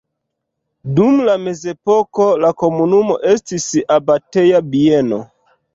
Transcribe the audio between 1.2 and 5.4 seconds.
la mezepoko la komunumo estis abateja bieno.